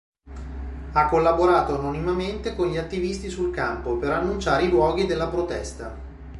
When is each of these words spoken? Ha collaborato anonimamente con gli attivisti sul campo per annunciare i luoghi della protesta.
Ha 0.93 1.05
collaborato 1.07 1.77
anonimamente 1.77 2.55
con 2.55 2.67
gli 2.71 2.77
attivisti 2.77 3.29
sul 3.29 3.53
campo 3.53 3.97
per 3.97 4.09
annunciare 4.09 4.63
i 4.63 4.69
luoghi 4.71 5.05
della 5.05 5.27
protesta. 5.27 5.95